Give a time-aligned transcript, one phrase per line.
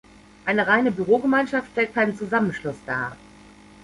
[0.47, 3.15] Eine reine Bürogemeinschaft stellt keinen Zusammenschluss dar.